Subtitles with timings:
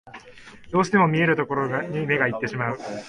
[0.71, 2.79] どうしても見えるところに目がいってしまう